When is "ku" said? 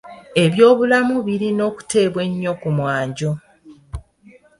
2.55-2.59